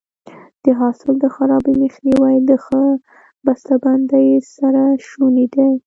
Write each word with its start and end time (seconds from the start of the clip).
د 0.63 0.65
حاصل 0.79 1.13
د 1.19 1.25
خرابي 1.35 1.73
مخنیوی 1.83 2.35
د 2.49 2.51
ښه 2.65 2.83
بسته 3.45 3.73
بندۍ 3.83 4.29
سره 4.55 4.83
شونی 5.09 5.45
دی. 5.55 5.71